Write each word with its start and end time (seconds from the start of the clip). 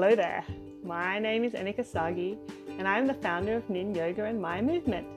Hello 0.00 0.14
there. 0.14 0.44
My 0.84 1.18
name 1.18 1.42
is 1.42 1.54
Enika 1.54 1.84
Sagi, 1.84 2.38
and 2.78 2.86
I'm 2.86 3.08
the 3.08 3.14
founder 3.14 3.56
of 3.56 3.68
Nin 3.68 3.92
Yoga 3.92 4.26
and 4.26 4.40
My 4.40 4.60
Movement, 4.60 5.08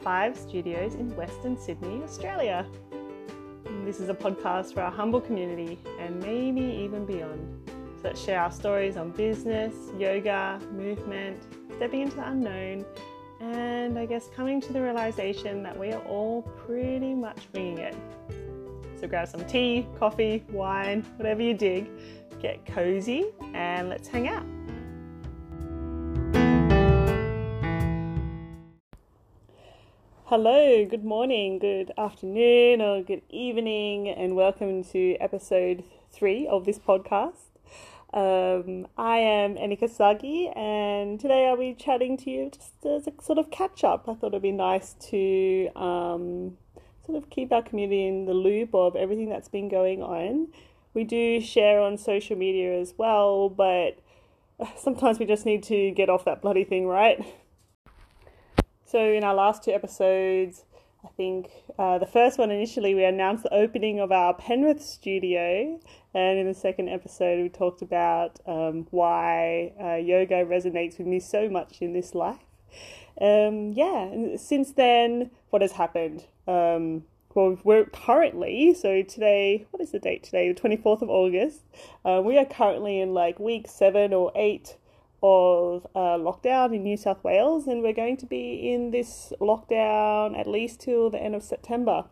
five 0.00 0.36
studios 0.36 0.94
in 0.94 1.10
Western 1.16 1.58
Sydney, 1.58 2.00
Australia. 2.04 2.64
This 3.84 3.98
is 3.98 4.08
a 4.10 4.14
podcast 4.14 4.74
for 4.74 4.82
our 4.82 4.92
humble 4.92 5.20
community 5.20 5.76
and 5.98 6.20
maybe 6.20 6.60
even 6.60 7.04
beyond. 7.04 7.68
So 7.96 8.02
let's 8.04 8.22
share 8.22 8.40
our 8.40 8.52
stories 8.52 8.96
on 8.96 9.10
business, 9.10 9.74
yoga, 9.98 10.60
movement, 10.70 11.42
stepping 11.74 12.02
into 12.02 12.14
the 12.14 12.28
unknown, 12.28 12.84
and 13.40 13.98
I 13.98 14.06
guess 14.06 14.28
coming 14.36 14.60
to 14.60 14.72
the 14.72 14.80
realization 14.80 15.64
that 15.64 15.76
we 15.76 15.90
are 15.90 16.02
all 16.02 16.42
pretty 16.64 17.12
much 17.12 17.38
winging 17.52 17.78
it. 17.78 17.96
So 19.00 19.08
grab 19.08 19.26
some 19.26 19.44
tea, 19.46 19.86
coffee, 19.98 20.44
wine, 20.50 21.04
whatever 21.16 21.42
you 21.42 21.54
dig, 21.54 21.88
get 22.40 22.64
cozy, 22.66 23.26
and 23.54 23.88
let's 23.88 24.08
hang 24.08 24.28
out. 24.28 24.44
Hello, 30.26 30.84
good 30.84 31.04
morning, 31.04 31.58
good 31.58 31.90
afternoon, 31.96 32.82
or 32.82 33.02
good 33.02 33.22
evening, 33.30 34.08
and 34.08 34.36
welcome 34.36 34.84
to 34.84 35.16
episode 35.20 35.82
three 36.10 36.46
of 36.46 36.64
this 36.66 36.78
podcast. 36.78 37.48
Um, 38.12 38.86
I 38.96 39.16
am 39.18 39.56
Enika 39.56 39.88
Sagi, 39.88 40.48
and 40.54 41.18
today 41.18 41.46
I'll 41.48 41.56
be 41.56 41.74
chatting 41.74 42.16
to 42.18 42.30
you 42.30 42.50
just 42.50 42.72
as 42.86 43.06
a 43.06 43.22
sort 43.22 43.38
of 43.38 43.50
catch 43.50 43.84
up. 43.84 44.08
I 44.08 44.14
thought 44.14 44.28
it'd 44.28 44.42
be 44.42 44.52
nice 44.52 44.94
to 45.10 45.68
um, 45.74 46.58
sort 47.04 47.16
of 47.16 47.30
keep 47.30 47.50
our 47.50 47.62
community 47.62 48.06
in 48.06 48.26
the 48.26 48.34
loop 48.34 48.74
of 48.74 48.96
everything 48.96 49.28
that's 49.28 49.48
been 49.48 49.68
going 49.68 50.02
on. 50.02 50.48
We 50.98 51.04
do 51.04 51.40
share 51.40 51.80
on 51.80 51.96
social 51.96 52.34
media 52.34 52.76
as 52.76 52.92
well, 52.98 53.48
but 53.48 54.00
sometimes 54.76 55.20
we 55.20 55.26
just 55.26 55.46
need 55.46 55.62
to 55.62 55.92
get 55.92 56.10
off 56.10 56.24
that 56.24 56.42
bloody 56.42 56.64
thing, 56.64 56.88
right? 56.88 57.24
So, 58.84 58.98
in 58.98 59.22
our 59.22 59.32
last 59.32 59.62
two 59.62 59.70
episodes, 59.70 60.64
I 61.04 61.08
think 61.16 61.52
uh, 61.78 61.98
the 61.98 62.06
first 62.06 62.36
one 62.36 62.50
initially 62.50 62.96
we 62.96 63.04
announced 63.04 63.44
the 63.44 63.54
opening 63.54 64.00
of 64.00 64.10
our 64.10 64.34
Penrith 64.34 64.82
studio, 64.82 65.78
and 66.14 66.36
in 66.36 66.48
the 66.48 66.54
second 66.54 66.88
episode 66.88 67.44
we 67.44 67.48
talked 67.48 67.80
about 67.80 68.40
um, 68.44 68.88
why 68.90 69.74
uh, 69.80 69.94
yoga 69.94 70.44
resonates 70.44 70.98
with 70.98 71.06
me 71.06 71.20
so 71.20 71.48
much 71.48 71.80
in 71.80 71.92
this 71.92 72.12
life. 72.12 72.42
Um, 73.20 73.70
yeah, 73.70 74.02
and 74.02 74.40
since 74.40 74.72
then, 74.72 75.30
what 75.50 75.62
has 75.62 75.70
happened? 75.70 76.24
Um, 76.48 77.04
well, 77.38 77.56
we're 77.62 77.84
currently, 77.84 78.74
so 78.74 79.04
today, 79.04 79.64
what 79.70 79.80
is 79.80 79.92
the 79.92 80.00
date 80.00 80.24
today? 80.24 80.52
The 80.52 80.60
24th 80.60 81.02
of 81.02 81.08
August. 81.08 81.60
Uh, 82.04 82.20
we 82.24 82.36
are 82.36 82.44
currently 82.44 83.00
in 83.00 83.14
like 83.14 83.38
week 83.38 83.68
seven 83.68 84.12
or 84.12 84.32
eight 84.34 84.76
of 85.22 85.86
uh, 85.94 86.18
lockdown 86.18 86.74
in 86.74 86.82
New 86.82 86.96
South 86.96 87.22
Wales, 87.22 87.68
and 87.68 87.80
we're 87.80 87.92
going 87.92 88.16
to 88.16 88.26
be 88.26 88.72
in 88.72 88.90
this 88.90 89.32
lockdown 89.40 90.36
at 90.36 90.48
least 90.48 90.80
till 90.80 91.10
the 91.10 91.22
end 91.22 91.36
of 91.36 91.44
September. 91.44 92.06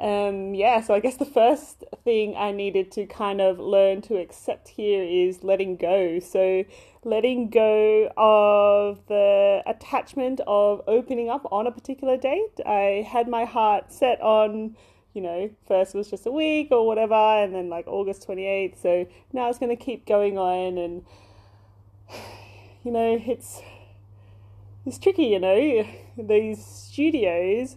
Um, 0.00 0.54
yeah, 0.54 0.80
so 0.80 0.94
I 0.94 1.00
guess 1.00 1.16
the 1.16 1.26
first 1.26 1.84
thing 2.04 2.34
I 2.34 2.52
needed 2.52 2.90
to 2.92 3.04
kind 3.04 3.40
of 3.40 3.58
learn 3.58 4.00
to 4.02 4.16
accept 4.16 4.68
here 4.68 5.02
is 5.02 5.44
letting 5.44 5.76
go. 5.76 6.18
So, 6.20 6.64
letting 7.04 7.50
go 7.50 8.10
of 8.16 9.06
the 9.08 9.62
attachment 9.66 10.40
of 10.46 10.82
opening 10.86 11.28
up 11.28 11.46
on 11.52 11.66
a 11.66 11.70
particular 11.70 12.16
date. 12.16 12.60
I 12.64 13.06
had 13.06 13.28
my 13.28 13.44
heart 13.44 13.92
set 13.92 14.20
on 14.22 14.76
you 15.12 15.20
know, 15.20 15.50
first 15.66 15.94
was 15.94 16.08
just 16.08 16.26
a 16.26 16.30
week 16.30 16.68
or 16.70 16.86
whatever, 16.86 17.14
and 17.14 17.54
then 17.54 17.68
like 17.68 17.86
August 17.86 18.26
28th. 18.28 18.80
So 18.80 19.06
now 19.32 19.48
it's 19.48 19.58
going 19.58 19.76
to 19.76 19.82
keep 19.82 20.06
going 20.06 20.38
on, 20.38 20.78
and 20.78 21.04
you 22.84 22.92
know, 22.92 23.20
it's 23.26 23.60
it's 24.86 24.98
tricky, 24.98 25.24
you 25.24 25.40
know, 25.40 25.86
these 26.16 26.64
studios. 26.64 27.76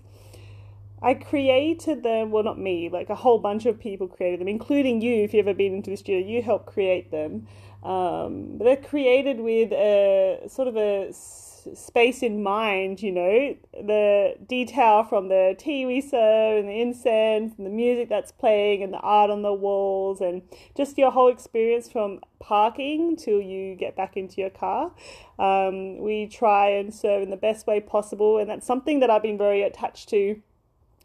I 1.04 1.16
created 1.16 2.02
them, 2.04 2.32
well, 2.32 2.44
not 2.44 2.58
me, 2.58 2.90
like 2.90 3.10
a 3.10 3.16
whole 3.16 3.38
bunch 3.38 3.66
of 3.66 3.78
people 3.80 4.08
created 4.08 4.40
them, 4.40 4.48
including 4.48 5.02
you, 5.02 5.24
if 5.24 5.34
you've 5.34 5.48
ever 5.48 5.56
been 5.56 5.74
into 5.74 5.90
the 5.90 5.98
studio, 5.98 6.26
you 6.26 6.42
helped 6.42 6.68
create 6.68 7.12
them. 7.12 7.46
Um, 7.84 8.58
they're 8.58 8.78
created 8.78 9.42
with 9.42 9.74
a 9.74 10.44
sort 10.48 10.70
of 10.70 10.78
a 10.78 11.12
space 11.12 12.24
in 12.24 12.42
mind, 12.42 13.02
you 13.02 13.12
know, 13.12 13.56
the 13.74 14.36
detail 14.48 15.04
from 15.04 15.28
the 15.28 15.56
tea 15.58 15.86
we 15.86 16.00
serve 16.00 16.60
and 16.60 16.70
the 16.70 16.82
incense 16.82 17.54
and 17.58 17.66
the 17.66 17.70
music 17.70 18.10
that's 18.10 18.32
playing 18.32 18.84
and 18.84 18.94
the 18.94 19.00
art 19.00 19.30
on 19.30 19.42
the 19.42 19.54
walls 19.54 20.22
and 20.22 20.42
just 20.76 20.98
your 20.98 21.12
whole 21.12 21.30
experience 21.30 21.90
from 21.92 22.20
parking 22.40 23.16
till 23.16 23.42
you 23.42 23.76
get 23.76 23.96
back 23.96 24.16
into 24.16 24.40
your 24.40 24.50
car. 24.50 24.92
Um, 25.40 26.00
we 26.00 26.28
try 26.28 26.70
and 26.70 26.94
serve 26.94 27.24
in 27.24 27.30
the 27.30 27.38
best 27.38 27.68
way 27.68 27.80
possible, 27.80 28.38
and 28.38 28.50
that's 28.50 28.66
something 28.66 29.00
that 29.02 29.10
I've 29.10 29.24
been 29.24 29.38
very 29.38 29.64
attached 29.64 30.10
to 30.10 30.42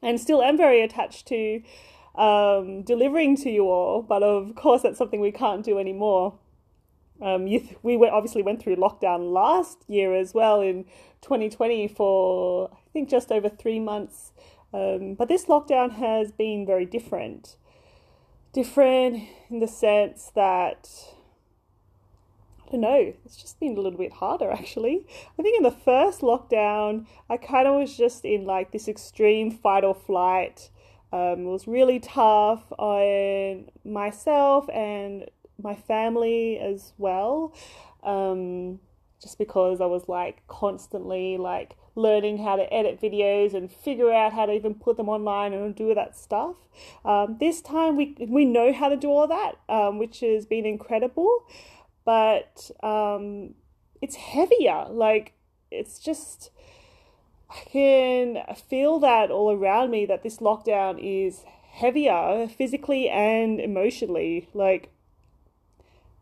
and 0.03 0.21
still 0.21 0.43
am 0.43 0.57
very 0.57 0.83
attached 0.83 1.27
to 1.29 1.63
um, 2.15 2.83
delivering 2.83 3.37
to 3.37 3.51
you 3.51 3.69
all, 3.69 4.03
but 4.03 4.23
of 4.23 4.55
course, 4.55 4.83
that's 4.83 4.99
something 4.99 5.21
we 5.21 5.31
can't 5.33 5.65
do 5.65 5.79
anymore. 5.79 6.39
Um, 7.21 7.47
th- 7.47 7.77
we 7.83 7.97
went, 7.97 8.13
obviously 8.13 8.43
went 8.43 8.63
through 8.63 8.77
lockdown 8.77 9.33
last 9.33 9.85
year 9.89 10.15
as 10.15 10.35
well 10.35 10.61
in 10.61 10.85
2020 11.23 11.89
for 11.89 12.71
I 12.73 12.91
think 12.93 13.09
just 13.09 13.33
over 13.33 13.49
three 13.49 13.81
months. 13.81 14.33
Um, 14.73 15.15
but 15.15 15.29
this 15.29 15.47
lockdown 15.47 15.93
has 15.93 16.31
been 16.33 16.67
very 16.67 16.85
different. 16.85 17.57
Different 18.53 19.23
in 19.51 19.61
the 19.61 19.69
sense 19.69 20.31
that 20.35 20.89
I 22.69 22.73
don't 22.73 22.81
know, 22.83 23.15
it's 23.25 23.37
just 23.37 23.59
been 23.61 23.77
a 23.77 23.81
little 23.81 23.99
bit 23.99 24.13
harder 24.13 24.51
actually. 24.51 25.07
I 25.39 25.43
think 25.43 25.57
in 25.57 25.63
the 25.63 25.71
first 25.71 26.21
lockdown, 26.21 27.07
I 27.31 27.39
kind 27.39 27.67
of 27.67 27.77
was 27.77 27.97
just 27.97 28.25
in 28.25 28.45
like 28.45 28.73
this 28.73 28.89
extreme 28.89 29.51
fight 29.51 29.85
or 29.85 29.95
flight. 29.95 30.71
Um, 31.11 31.47
it 31.47 31.51
was 31.51 31.67
really 31.67 31.99
tough 31.99 32.71
on 32.79 33.71
myself 33.85 34.69
and 34.69 35.31
my 35.63 35.75
family 35.75 36.59
as 36.59 36.93
well. 36.99 37.55
Um, 38.03 38.81
just 39.21 39.39
because 39.39 39.81
I 39.81 39.87
was 39.87 40.09
like 40.09 40.47
constantly 40.47 41.39
like 41.39 41.77
learning 41.95 42.39
how 42.39 42.57
to 42.57 42.73
edit 42.73 43.01
videos 43.01 43.55
and 43.55 43.71
figure 43.71 44.13
out 44.13 44.33
how 44.33 44.47
to 44.47 44.53
even 44.53 44.75
put 44.75 44.97
them 44.97 45.09
online 45.09 45.53
and 45.53 45.75
do 45.75 45.95
that 45.95 46.17
stuff. 46.17 46.57
Um, 47.05 47.39
this 47.41 47.61
time 47.61 47.97
we 47.97 48.15
we 48.21 48.45
know 48.45 48.73
how 48.73 48.89
to 48.89 48.97
do 48.97 49.09
all 49.09 49.27
that, 49.27 49.53
um, 49.69 49.99
which 49.99 50.21
has 50.21 50.47
been 50.47 50.65
incredible, 50.65 51.45
but 52.09 52.71
um, 52.83 53.53
it's 54.01 54.17
heavier. 54.17 54.87
Like 54.89 55.35
it's 55.71 55.99
just 55.99 56.51
I 57.51 57.61
can 57.71 58.39
feel 58.71 58.99
that 59.01 59.31
all 59.31 59.53
around 59.53 59.91
me 59.91 60.07
that 60.07 60.23
this 60.23 60.39
lockdown 60.39 60.99
is 60.99 61.45
heavier 61.71 62.49
physically 62.49 63.11
and 63.11 63.61
emotionally. 63.61 64.49
Like 64.55 64.89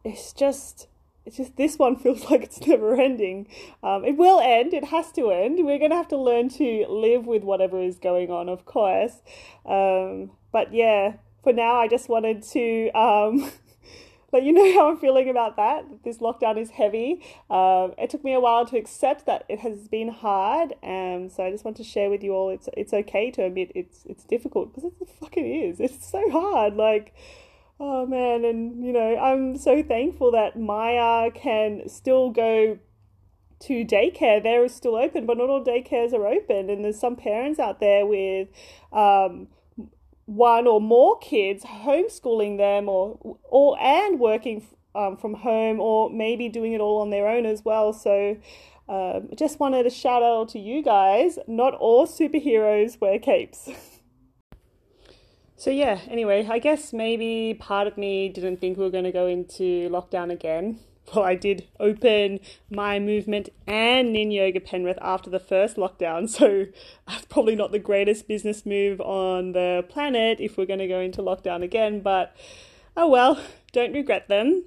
it's 0.03 0.33
just 0.33 0.89
it's 1.25 1.37
just 1.37 1.57
this 1.57 1.79
one 1.79 1.95
feels 2.03 2.29
like 2.29 2.43
it's 2.43 2.67
never 2.67 3.01
ending. 3.01 3.47
Um, 3.81 4.05
it 4.05 4.17
will 4.17 4.41
end. 4.41 4.75
It 4.75 4.87
has 4.87 5.13
to 5.13 5.31
end. 5.31 5.65
We're 5.65 5.79
going 5.79 5.93
to 5.93 5.97
have 5.97 6.09
to 6.09 6.19
learn 6.19 6.49
to 6.49 6.85
live 6.89 7.29
with 7.29 7.45
whatever 7.45 7.81
is 7.81 8.01
going 8.01 8.33
on, 8.33 8.49
of 8.49 8.65
course. 8.65 9.23
Um, 9.65 10.33
but 10.51 10.75
yeah, 10.75 11.19
for 11.45 11.53
now, 11.53 11.77
I 11.77 11.87
just 11.87 12.09
wanted 12.09 12.43
to 12.43 12.91
um, 12.91 13.53
let 14.33 14.43
you 14.43 14.53
know 14.53 14.73
how 14.75 14.91
I'm 14.91 14.99
feeling 14.99 15.29
about 15.29 15.57
that. 15.57 15.85
This 16.05 16.19
lockdown 16.19 16.59
is 16.59 16.71
heavy. 16.71 17.23
Um, 17.51 17.95
it 17.99 18.11
took 18.11 18.25
me 18.25 18.35
a 18.35 18.41
while 18.41 18.67
to 18.67 18.77
accept 18.77 19.27
that 19.27 19.45
it 19.49 19.61
has 19.61 19.89
been 19.89 20.09
hard, 20.09 20.75
and 20.83 21.31
so 21.31 21.45
I 21.45 21.51
just 21.51 21.65
want 21.65 21.77
to 21.79 21.85
share 21.85 22.11
with 22.11 22.23
you 22.23 22.33
all. 22.33 22.51
It's 22.51 22.69
it's 22.77 22.93
okay 22.93 23.31
to 23.33 23.45
admit 23.45 23.73
it's 23.75 24.05
it's 24.07 24.25
difficult 24.25 24.75
because 24.75 24.91
it 24.91 25.09
fucking 25.21 25.47
is. 25.47 25.81
It's 25.81 26.11
so 26.11 26.31
hard. 26.31 26.75
Like 26.75 27.15
Oh 27.79 28.07
man, 28.07 28.45
and 28.45 28.83
you 28.85 28.93
know, 28.93 29.17
I'm 29.19 29.57
so 29.59 29.83
thankful 29.83 30.31
that 30.33 30.59
Maya 30.59 31.31
can 31.31 31.89
still 31.89 32.31
go 32.31 32.79
to 33.61 33.85
daycare. 33.85 34.43
They're 34.43 34.67
still 34.69 34.97
open, 34.97 35.27
but 35.27 35.37
not 35.37 35.51
all 35.51 35.63
daycares 35.63 36.15
are 36.15 36.27
open. 36.27 36.71
And 36.71 36.85
there's 36.85 36.99
some 36.99 37.17
parents 37.17 37.59
out 37.59 37.81
there 37.81 38.07
with 38.07 38.49
um, 38.93 39.49
one 40.27 40.67
or 40.67 40.81
more 40.81 41.19
kids 41.19 41.65
homeschooling 41.65 42.59
them 42.59 42.89
or 42.89 43.39
or 43.45 43.79
and 43.81 44.21
working 44.21 44.67
um, 44.95 45.17
from 45.17 45.35
home 45.35 45.81
or 45.81 46.11
maybe 46.11 46.49
doing 46.49 46.73
it 46.73 46.81
all 46.81 47.01
on 47.01 47.11
their 47.11 47.29
own 47.29 47.47
as 47.47 47.65
well. 47.65 47.93
So 47.93 48.37
um, 48.89 49.31
just 49.37 49.59
wanted 49.59 49.85
to 49.85 49.91
shout 49.91 50.23
out 50.23 50.49
to 50.51 50.59
you 50.59 50.83
guys. 50.83 51.39
Not 51.47 51.75
all 51.75 52.07
superheroes 52.07 53.01
wear 53.01 53.19
capes. 53.19 53.69
So 55.59 55.71
yeah, 55.71 56.01
anyway, 56.09 56.47
I 56.51 56.59
guess 56.59 56.93
maybe 56.93 57.57
part 57.59 57.87
of 57.87 57.97
me 57.97 58.29
didn't 58.29 58.59
think 58.59 58.77
we 58.77 58.85
were 58.85 58.91
going 58.91 59.05
to 59.05 59.13
go 59.13 59.27
into 59.27 59.89
lockdown 59.89 60.31
again. 60.31 60.81
Well, 61.15 61.25
I 61.25 61.37
did 61.37 61.69
open 61.79 62.41
my 62.69 62.99
movement 62.99 63.49
and 63.67 64.13
Nin 64.13 64.31
Yoga 64.31 64.61
Penrith 64.61 64.99
after 65.01 65.31
the 65.31 65.39
first 65.39 65.77
lockdown, 65.77 66.29
so 66.29 66.67
that's 67.07 67.25
probably 67.27 67.57
not 67.57 67.73
the 67.73 67.79
greatest 67.79 68.27
business 68.27 68.67
move 68.67 69.01
on 69.01 69.53
the 69.53 69.85
planet 69.89 70.39
if 70.41 70.57
we're 70.59 70.67
going 70.67 70.81
to 70.81 70.89
go 70.89 71.01
into 71.01 71.23
lockdown 71.23 71.63
again. 71.63 72.01
But 72.01 72.37
oh 72.97 73.09
well, 73.09 73.41
don't 73.73 73.93
regret 73.93 74.29
them. 74.29 74.65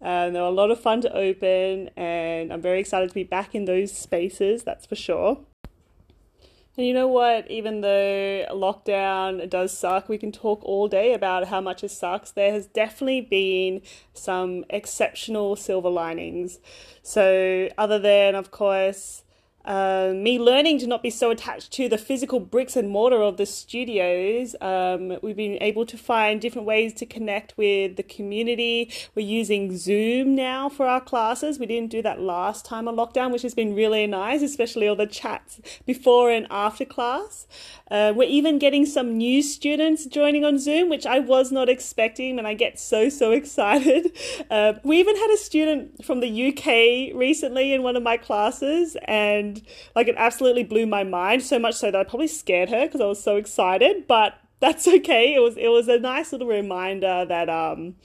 Um, 0.00 0.32
they 0.32 0.40
were 0.40 0.46
a 0.46 0.50
lot 0.50 0.70
of 0.70 0.80
fun 0.80 1.00
to 1.02 1.16
open, 1.16 1.90
and 1.96 2.52
I'm 2.52 2.60
very 2.60 2.80
excited 2.80 3.08
to 3.08 3.14
be 3.14 3.22
back 3.22 3.54
in 3.54 3.66
those 3.66 3.92
spaces, 3.92 4.64
that's 4.64 4.84
for 4.84 4.96
sure. 4.96 5.44
And 6.76 6.86
you 6.86 6.94
know 6.94 7.08
what? 7.08 7.50
Even 7.50 7.82
though 7.82 8.46
lockdown 8.50 9.48
does 9.50 9.76
suck, 9.76 10.08
we 10.08 10.16
can 10.16 10.32
talk 10.32 10.64
all 10.64 10.88
day 10.88 11.12
about 11.12 11.48
how 11.48 11.60
much 11.60 11.84
it 11.84 11.90
sucks. 11.90 12.30
There 12.30 12.50
has 12.50 12.66
definitely 12.66 13.20
been 13.20 13.82
some 14.14 14.64
exceptional 14.70 15.56
silver 15.56 15.90
linings. 15.90 16.60
So, 17.02 17.68
other 17.76 17.98
than, 17.98 18.34
of 18.34 18.50
course, 18.50 19.21
uh, 19.64 20.12
me 20.14 20.38
learning 20.38 20.78
to 20.80 20.86
not 20.86 21.02
be 21.02 21.10
so 21.10 21.30
attached 21.30 21.72
to 21.72 21.88
the 21.88 21.98
physical 21.98 22.40
bricks 22.40 22.76
and 22.76 22.88
mortar 22.88 23.22
of 23.22 23.36
the 23.36 23.46
studios. 23.46 24.56
Um, 24.60 25.18
we've 25.22 25.36
been 25.36 25.58
able 25.62 25.86
to 25.86 25.96
find 25.96 26.40
different 26.40 26.66
ways 26.66 26.92
to 26.94 27.06
connect 27.06 27.56
with 27.56 27.96
the 27.96 28.02
community. 28.02 28.90
We're 29.14 29.26
using 29.26 29.76
Zoom 29.76 30.34
now 30.34 30.68
for 30.68 30.86
our 30.86 31.00
classes. 31.00 31.58
We 31.58 31.66
didn't 31.66 31.90
do 31.90 32.02
that 32.02 32.20
last 32.20 32.64
time 32.64 32.88
on 32.88 32.96
lockdown, 32.96 33.32
which 33.32 33.42
has 33.42 33.54
been 33.54 33.74
really 33.74 34.06
nice, 34.06 34.42
especially 34.42 34.88
all 34.88 34.96
the 34.96 35.06
chats 35.06 35.60
before 35.86 36.30
and 36.30 36.46
after 36.50 36.84
class. 36.84 37.46
Uh, 37.90 38.12
we're 38.16 38.28
even 38.28 38.58
getting 38.58 38.86
some 38.86 39.18
new 39.18 39.42
students 39.42 40.06
joining 40.06 40.44
on 40.44 40.58
Zoom, 40.58 40.88
which 40.88 41.04
I 41.04 41.18
was 41.18 41.52
not 41.52 41.68
expecting, 41.68 42.38
and 42.38 42.48
I 42.48 42.54
get 42.54 42.80
so, 42.80 43.08
so 43.10 43.32
excited. 43.42 44.16
Uh, 44.50 44.74
we 44.82 44.98
even 44.98 45.14
had 45.16 45.30
a 45.30 45.36
student 45.36 46.04
from 46.04 46.20
the 46.20 46.48
UK 46.48 47.14
recently 47.14 47.72
in 47.72 47.82
one 47.82 47.96
of 47.96 48.02
my 48.02 48.16
classes, 48.16 48.96
and 49.04 49.51
and 49.52 49.66
like 49.94 50.08
it 50.08 50.14
absolutely 50.18 50.64
blew 50.64 50.86
my 50.86 51.04
mind 51.04 51.42
so 51.42 51.58
much 51.58 51.74
so 51.74 51.90
that 51.90 51.98
I 51.98 52.04
probably 52.04 52.28
scared 52.28 52.70
her 52.70 52.86
because 52.86 53.00
I 53.00 53.06
was 53.06 53.22
so 53.22 53.36
excited. 53.36 54.06
But 54.06 54.34
that's 54.60 54.86
okay. 54.98 55.34
It 55.34 55.40
was 55.40 55.56
it 55.56 55.68
was 55.68 55.88
a 55.88 55.98
nice 55.98 56.32
little 56.32 56.48
reminder 56.48 57.24
that 57.26 57.48
um 57.48 57.96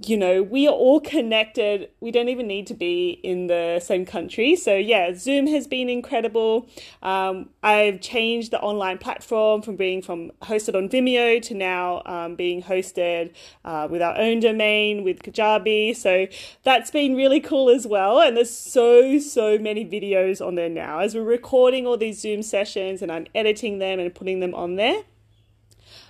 you 0.00 0.16
know, 0.16 0.42
we 0.42 0.66
are 0.66 0.72
all 0.72 1.00
connected. 1.00 1.90
We 2.00 2.10
don't 2.10 2.30
even 2.30 2.46
need 2.46 2.66
to 2.68 2.74
be 2.74 3.20
in 3.22 3.48
the 3.48 3.78
same 3.78 4.06
country. 4.06 4.56
So, 4.56 4.74
yeah, 4.74 5.12
Zoom 5.14 5.46
has 5.48 5.66
been 5.66 5.90
incredible. 5.90 6.66
Um, 7.02 7.50
I've 7.62 8.00
changed 8.00 8.52
the 8.52 8.60
online 8.60 8.96
platform 8.96 9.60
from 9.60 9.76
being 9.76 10.00
from 10.00 10.30
hosted 10.40 10.74
on 10.74 10.88
Vimeo 10.88 11.42
to 11.42 11.54
now 11.54 12.02
um, 12.06 12.36
being 12.36 12.62
hosted 12.62 13.32
uh, 13.66 13.86
with 13.90 14.00
our 14.00 14.16
own 14.18 14.40
domain 14.40 15.04
with 15.04 15.22
Kajabi. 15.22 15.94
So, 15.94 16.26
that's 16.62 16.90
been 16.90 17.14
really 17.14 17.40
cool 17.40 17.68
as 17.68 17.86
well. 17.86 18.18
And 18.18 18.34
there's 18.34 18.54
so, 18.56 19.18
so 19.18 19.58
many 19.58 19.84
videos 19.84 20.44
on 20.44 20.54
there 20.54 20.70
now. 20.70 21.00
As 21.00 21.14
we're 21.14 21.22
recording 21.22 21.86
all 21.86 21.98
these 21.98 22.18
Zoom 22.18 22.42
sessions 22.42 23.02
and 23.02 23.12
I'm 23.12 23.26
editing 23.34 23.78
them 23.78 24.00
and 24.00 24.14
putting 24.14 24.40
them 24.40 24.54
on 24.54 24.76
there. 24.76 25.02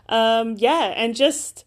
Um, 0.09 0.55
yeah, 0.57 0.93
and 0.97 1.17
just 1.17 1.65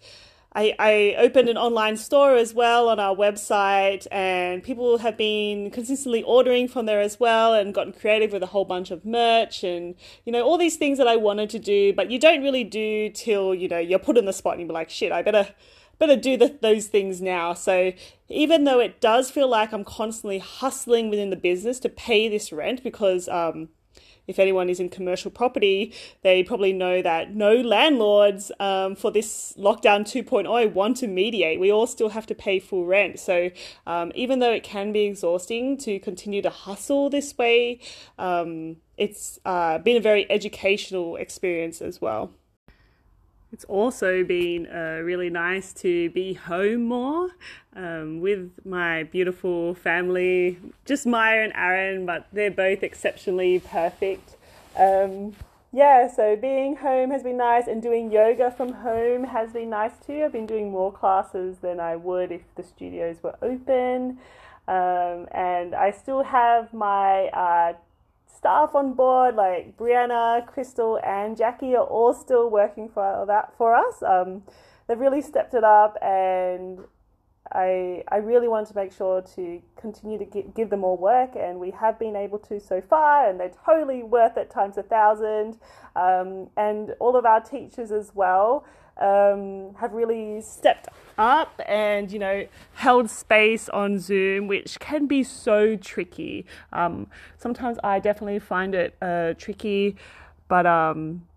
I, 0.56 0.74
I 0.80 1.16
opened 1.18 1.50
an 1.50 1.58
online 1.58 1.98
store 1.98 2.36
as 2.36 2.54
well 2.54 2.88
on 2.88 2.98
our 2.98 3.14
website, 3.14 4.08
and 4.10 4.64
people 4.64 5.00
have 5.00 5.18
been 5.18 5.70
consistently 5.70 6.24
ordering 6.24 6.70
from 6.70 6.86
there 6.86 7.02
as 7.02 7.20
well 7.20 7.54
and 7.54 7.74
gotten 7.74 7.92
creative 7.92 8.32
with 8.32 8.42
a 8.42 8.48
whole 8.48 8.64
bunch 8.64 8.90
of 8.90 9.04
merch 9.04 9.66
and, 9.66 9.96
you 10.24 10.32
know, 10.32 10.44
all 10.44 10.58
these 10.58 10.78
things 10.78 10.98
that 10.98 11.10
I 11.10 11.18
wanted 11.18 11.50
to 11.50 11.60
do, 11.60 11.92
but 11.92 12.10
you 12.10 12.18
don't 12.18 12.42
really 12.42 12.64
do 12.64 13.10
till, 13.10 13.54
you 13.54 13.68
know, 13.68 13.80
you're 13.80 14.00
put 14.00 14.18
in 14.18 14.24
the 14.24 14.32
spot 14.32 14.54
and 14.54 14.62
you're 14.62 14.74
like, 14.74 14.90
shit, 14.90 15.12
I 15.12 15.22
better 15.22 15.50
better 15.98 16.16
do 16.16 16.38
the, 16.38 16.58
those 16.62 16.88
things 16.88 17.22
now. 17.22 17.54
So 17.54 17.94
even 18.28 18.64
though 18.64 18.80
it 18.80 19.00
does 19.00 19.32
feel 19.32 19.50
like 19.50 19.74
I'm 19.74 19.86
constantly 19.86 20.40
hustling 20.40 21.10
within 21.10 21.30
the 21.30 21.36
business 21.36 21.80
to 21.82 21.90
pay 21.90 22.28
this 22.28 22.52
rent 22.52 22.84
because 22.84 23.28
um, 23.30 23.70
if 24.28 24.40
anyone 24.40 24.70
is 24.70 24.80
in 24.80 24.90
commercial 24.90 25.32
property, 25.32 25.94
they 26.22 26.44
probably 26.44 26.74
know 26.74 27.02
that 27.02 27.36
no 27.36 27.56
landlords 27.56 28.52
um, 28.60 28.96
for 28.96 29.12
this 29.12 29.54
lockdown 29.58 30.02
2.0 30.02 30.74
want 30.74 30.98
to 30.98 31.08
mediate. 31.08 31.60
We 31.60 31.72
all 31.72 31.88
still 31.88 32.10
have 32.10 32.26
to 32.28 32.36
pay 32.36 32.60
full 32.60 32.86
rent. 32.86 33.20
So 33.20 33.52
um, 33.86 34.12
even 34.16 34.40
though 34.40 34.52
it 34.52 34.64
can 34.64 34.92
be 34.92 35.06
exhausting 35.06 35.78
to 35.78 36.00
continue 36.00 36.42
to 36.42 36.50
hustle 36.50 37.10
this 37.10 37.38
way, 37.38 37.80
um, 38.18 38.78
it's 38.98 39.40
uh, 39.46 39.78
been 39.80 39.98
a 39.98 40.02
very 40.02 40.30
educational 40.32 41.16
experience 41.18 41.82
as 41.82 42.02
well. 42.02 42.32
It's 43.52 43.64
also 43.66 44.24
been 44.24 44.68
uh, 44.68 45.02
really 45.04 45.30
nice 45.30 45.72
to 45.74 46.10
be 46.10 46.34
home 46.34 46.86
more 46.86 47.30
um, 47.76 48.20
with 48.20 48.52
my 48.66 49.04
beautiful 49.04 49.76
family, 49.76 50.58
just 50.86 51.06
Maya 51.06 51.44
and 51.44 51.54
Aaron, 51.56 52.06
but 52.06 52.28
they're 52.34 52.52
both 52.52 52.84
exceptionally 52.84 53.60
perfect. 53.60 54.36
Um, 54.78 55.36
yeah, 55.72 56.08
so 56.08 56.36
being 56.36 56.78
home 56.78 57.12
has 57.12 57.24
been 57.24 57.38
nice, 57.38 57.68
and 57.68 57.82
doing 57.82 58.12
yoga 58.12 58.50
from 58.50 58.72
home 58.72 59.26
has 59.26 59.52
been 59.52 59.70
nice 59.70 59.92
too. 60.06 60.24
I've 60.24 60.32
been 60.32 60.46
doing 60.46 60.72
more 60.72 60.92
classes 60.92 61.58
than 61.62 61.80
I 61.80 61.98
would 61.98 62.32
if 62.32 62.42
the 62.56 62.64
studios 62.64 63.18
were 63.22 63.36
open. 63.42 64.20
Um, 64.68 65.28
and 65.32 65.76
I 65.76 65.92
still 65.92 66.24
have 66.24 66.74
my 66.74 67.28
uh, 67.28 67.74
staff 68.36 68.76
on 68.76 68.94
board, 68.94 69.36
like 69.36 69.78
Brianna, 69.78 70.46
Crystal, 70.46 71.00
and 71.04 71.38
Jackie, 71.38 71.76
are 71.76 71.84
all 71.84 72.14
still 72.14 72.50
working 72.50 72.90
for 72.90 73.26
that 73.28 73.54
for 73.58 73.76
us. 73.76 74.04
Um, 74.04 74.44
they've 74.88 75.00
really 75.00 75.22
stepped 75.22 75.54
it 75.54 75.64
up, 75.64 75.98
and 76.02 76.80
I 77.52 78.04
I 78.10 78.18
really 78.18 78.48
want 78.48 78.68
to 78.68 78.76
make 78.76 78.92
sure 78.92 79.22
to 79.36 79.62
continue 79.80 80.18
to 80.18 80.26
give, 80.26 80.54
give 80.54 80.70
them 80.70 80.82
more 80.82 80.98
work, 80.98 81.32
and 81.36 81.60
we 81.60 81.72
have 81.72 81.98
been 82.00 82.16
able 82.16 82.40
to 82.40 82.60
so 82.60 82.82
far, 82.82 83.30
and 83.30 83.40
they're 83.40 83.52
totally 83.66 84.04
worth 84.04 84.38
it 84.38 84.50
times 84.50 84.78
a 84.78 84.84
thousand. 84.84 85.58
Um, 85.96 86.50
and 86.58 86.94
all 87.00 87.16
of 87.16 87.26
our 87.26 87.42
teachers 87.42 87.92
as 87.92 88.12
well 88.14 88.66
um, 88.98 89.76
have 89.76 89.94
really 89.94 90.42
stepped 90.42 90.88
up 91.18 91.60
and 91.68 92.12
you 92.12 92.20
know 92.20 92.46
held 92.74 93.10
space 93.10 93.70
on 93.70 94.00
Zoom, 94.00 94.48
which 94.48 94.80
can 94.80 95.06
be 95.06 95.24
so 95.24 95.76
tricky. 95.76 96.46
Um, 96.74 97.08
sometimes 97.38 97.78
I 97.84 98.00
definitely 98.00 98.40
find 98.40 98.76
it 98.76 98.96
uh, 99.02 99.34
tricky, 99.38 99.96
but 100.48 100.66
um, 100.66 101.28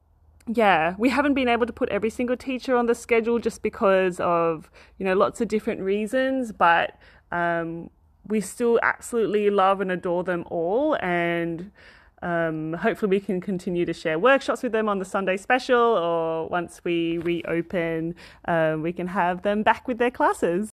yeah, 0.46 0.94
we 0.98 1.10
haven't 1.10 1.34
been 1.34 1.48
able 1.48 1.66
to 1.66 1.72
put 1.72 1.88
every 1.90 2.10
single 2.10 2.36
teacher 2.36 2.76
on 2.76 2.86
the 2.86 2.94
schedule 2.94 3.38
just 3.38 3.62
because 3.62 4.20
of 4.20 4.70
you 4.98 5.04
know 5.04 5.14
lots 5.14 5.40
of 5.40 5.48
different 5.48 5.80
reasons, 5.80 6.52
but 6.52 6.98
um, 7.32 7.90
we 8.26 8.40
still 8.40 8.78
absolutely 8.82 9.50
love 9.50 9.80
and 9.80 9.90
adore 9.90 10.22
them 10.22 10.44
all 10.48 10.96
and 11.00 11.70
um, 12.22 12.74
hopefully, 12.74 13.10
we 13.10 13.20
can 13.20 13.40
continue 13.40 13.84
to 13.84 13.92
share 13.92 14.18
workshops 14.18 14.62
with 14.62 14.72
them 14.72 14.88
on 14.88 14.98
the 14.98 15.04
Sunday 15.04 15.36
special, 15.36 15.78
or 15.78 16.48
once 16.48 16.80
we 16.84 17.18
reopen, 17.18 18.14
um, 18.46 18.82
we 18.82 18.92
can 18.92 19.06
have 19.08 19.42
them 19.42 19.62
back 19.62 19.86
with 19.86 19.98
their 19.98 20.10
classes. 20.10 20.70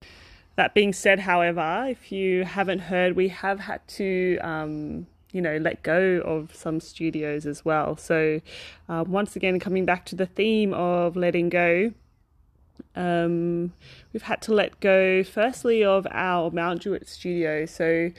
That 0.57 0.75
being 0.75 0.93
said, 0.93 1.21
however, 1.21 1.87
if 1.89 2.11
you 2.11 2.45
haven't 2.45 2.81
heard, 2.81 3.15
we 3.15 3.29
have 3.29 3.61
had 3.61 3.87
to, 3.89 4.39
um, 4.39 5.07
you 5.33 5.41
know, 5.41 5.57
let 5.59 5.85
go 5.85 6.21
of 6.25 6.53
some 6.55 6.81
studios 6.81 7.47
as 7.47 7.65
well. 7.65 7.97
So, 7.97 8.41
uh, 8.89 9.05
once 9.07 9.37
again, 9.37 9.61
coming 9.61 9.85
back 9.85 10.05
to 10.07 10.17
the 10.17 10.27
theme 10.27 10.75
of 10.75 11.15
letting 11.15 11.49
go, 11.49 11.93
um, 12.97 13.73
we've 14.13 14.23
had 14.23 14.43
to 14.43 14.55
let 14.55 14.81
go, 14.81 15.23
firstly, 15.23 15.85
of 15.85 16.07
our 16.11 16.51
Mount 16.51 16.83
Druitt 16.83 17.09
studio. 17.09 17.67
So, 17.67 18.11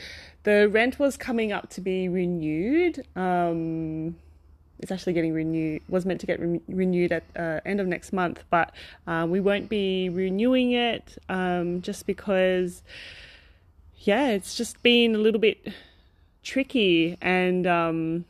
the 0.43 0.69
rent 0.69 0.99
was 0.99 1.17
coming 1.17 1.51
up 1.51 1.69
to 1.71 1.81
be 1.81 2.07
renewed. 2.07 3.05
Um, 3.15 4.15
it's 4.79 4.91
actually 4.91 5.13
getting 5.13 5.33
renewed. 5.33 5.81
Was 5.89 6.05
meant 6.05 6.21
to 6.21 6.27
get 6.27 6.39
re- 6.39 6.61
renewed 6.67 7.11
at 7.11 7.23
uh, 7.35 7.59
end 7.65 7.81
of 7.81 7.87
next 7.87 8.13
month, 8.13 8.43
but 8.49 8.73
um, 9.05 9.29
we 9.29 9.39
won't 9.41 9.69
be 9.69 10.09
renewing 10.09 10.71
it 10.71 11.17
um, 11.27 11.81
just 11.81 12.05
because. 12.05 12.83
Yeah, 14.01 14.29
it's 14.29 14.55
just 14.55 14.81
been 14.81 15.13
a 15.13 15.17
little 15.17 15.41
bit 15.41 15.73
tricky, 16.41 17.17
and 17.21 17.67
um, 17.67 18.23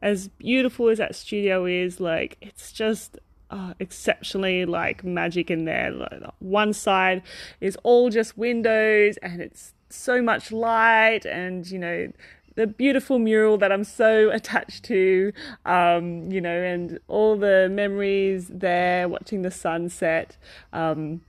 as 0.00 0.28
beautiful 0.28 0.88
as 0.88 0.98
that 0.98 1.16
studio 1.16 1.64
is, 1.64 1.98
like 1.98 2.36
it's 2.40 2.70
just 2.70 3.18
uh, 3.52 3.74
exceptionally 3.78 4.64
like 4.64 5.04
magic 5.04 5.50
in 5.50 5.66
there. 5.66 5.92
One 6.40 6.72
side 6.72 7.22
is 7.60 7.76
all 7.82 8.10
just 8.10 8.36
windows, 8.36 9.18
and 9.18 9.40
it's 9.40 9.74
so 9.90 10.22
much 10.22 10.50
light 10.50 11.26
and 11.26 11.70
you 11.70 11.78
know 11.78 12.10
the 12.54 12.66
beautiful 12.66 13.18
mural 13.18 13.58
that 13.58 13.70
I'm 13.72 13.84
so 13.84 14.30
attached 14.38 14.84
to, 14.84 15.32
um, 15.64 16.30
you 16.30 16.40
know, 16.40 16.62
and 16.62 16.98
all 17.08 17.36
the 17.36 17.68
memories 17.70 18.48
there 18.48 19.08
watching 19.08 19.42
the 19.42 19.50
sunset. 19.50 20.36
Um, 20.72 21.22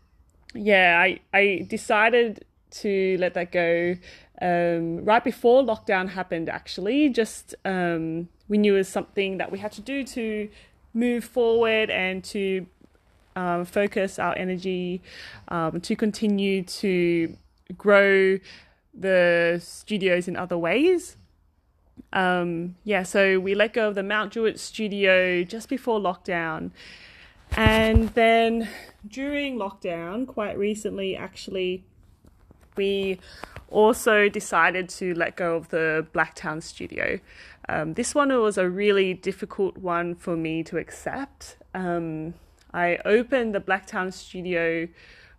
yeah, 0.53 0.99
I, 1.01 1.19
I 1.33 1.65
decided 1.69 2.45
to 2.71 3.17
let 3.19 3.33
that 3.35 3.51
go 3.51 3.95
um, 4.41 5.05
right 5.05 5.23
before 5.23 5.63
lockdown 5.63 6.09
happened, 6.09 6.49
actually. 6.49 7.09
Just 7.09 7.55
um, 7.65 8.27
we 8.47 8.57
knew 8.57 8.75
it 8.75 8.79
was 8.79 8.89
something 8.89 9.37
that 9.37 9.51
we 9.51 9.59
had 9.59 9.71
to 9.73 9.81
do 9.81 10.03
to 10.03 10.49
move 10.93 11.23
forward 11.23 11.89
and 11.89 12.23
to 12.23 12.65
um, 13.35 13.65
focus 13.65 14.19
our 14.19 14.35
energy 14.37 15.01
um, 15.47 15.81
to 15.81 15.95
continue 15.95 16.63
to 16.63 17.35
grow 17.77 18.37
the 18.93 19.59
studios 19.63 20.27
in 20.27 20.35
other 20.35 20.57
ways. 20.57 21.17
Um, 22.11 22.75
yeah, 22.83 23.03
so 23.03 23.39
we 23.39 23.55
let 23.55 23.73
go 23.73 23.89
of 23.89 23.95
the 23.95 24.03
Mount 24.03 24.33
Druitt 24.33 24.59
studio 24.59 25.43
just 25.43 25.67
before 25.69 25.99
lockdown. 25.99 26.71
And 27.55 28.09
then 28.09 28.69
during 29.07 29.57
lockdown, 29.57 30.27
quite 30.27 30.57
recently, 30.57 31.15
actually, 31.15 31.83
we 32.75 33.19
also 33.69 34.29
decided 34.29 34.89
to 34.89 35.13
let 35.15 35.35
go 35.35 35.55
of 35.55 35.69
the 35.69 36.05
Blacktown 36.13 36.61
studio. 36.61 37.19
Um, 37.69 37.93
this 37.93 38.13
one 38.13 38.29
was 38.29 38.57
a 38.57 38.69
really 38.69 39.13
difficult 39.13 39.77
one 39.77 40.15
for 40.15 40.35
me 40.35 40.63
to 40.63 40.77
accept. 40.77 41.57
Um, 41.73 42.33
I 42.73 42.97
opened 43.05 43.55
the 43.55 43.61
Blacktown 43.61 44.11
studio 44.11 44.87